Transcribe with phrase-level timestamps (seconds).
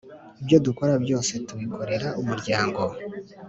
[0.41, 2.81] Ibyo dukora byose dubikorera Umuryango